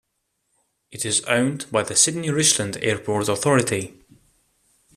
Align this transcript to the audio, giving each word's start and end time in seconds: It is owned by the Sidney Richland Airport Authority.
It 0.89 1.05
is 1.05 1.21
owned 1.25 1.67
by 1.71 1.83
the 1.83 1.95
Sidney 1.95 2.31
Richland 2.31 2.75
Airport 2.77 3.29
Authority. 3.29 4.01